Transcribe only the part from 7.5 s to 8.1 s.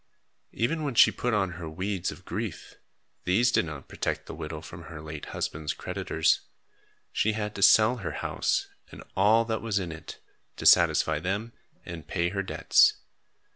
to sell